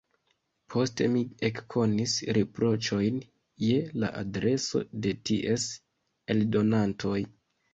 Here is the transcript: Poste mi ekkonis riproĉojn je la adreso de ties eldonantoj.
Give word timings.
Poste 0.75 1.09
mi 1.15 1.19
ekkonis 1.49 2.15
riproĉojn 2.39 3.19
je 3.67 3.77
la 4.05 4.09
adreso 4.23 4.83
de 5.05 5.15
ties 5.31 5.69
eldonantoj. 6.37 7.17